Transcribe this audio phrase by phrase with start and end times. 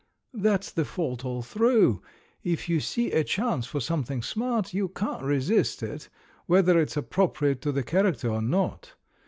[0.33, 2.01] That's the fault all through—
[2.53, 6.09] if you see a chance for something smart, you can't resist it,
[6.47, 8.95] whether it's appropriate to the character or not.